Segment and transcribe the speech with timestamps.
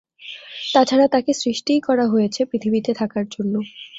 [0.73, 3.53] তাছাড়া তাঁকে সৃষ্টিই করা হয়েছে পৃথিবীতে থাকার জন্য।